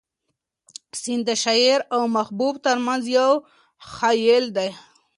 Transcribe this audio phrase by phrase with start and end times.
[1.01, 3.31] سیند د شاعر او محبوب تر منځ یو
[3.95, 4.69] حایل دی.